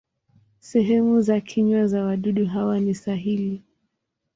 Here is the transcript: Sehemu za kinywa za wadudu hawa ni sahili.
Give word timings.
Sehemu 0.59 1.21
za 1.21 1.41
kinywa 1.41 1.87
za 1.87 2.03
wadudu 2.03 2.45
hawa 2.45 2.79
ni 2.79 2.95
sahili. 2.95 3.63